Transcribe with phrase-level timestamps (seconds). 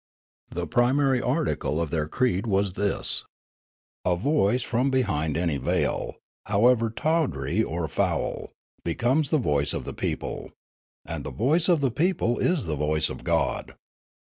[0.49, 3.23] The primary article of their creed was this:
[4.03, 6.15] a voice from behind any veil,
[6.47, 8.51] however tawdry or foul,
[8.83, 10.49] becomes the voice of the people;
[11.05, 13.75] and the voice of the people is the voice of God.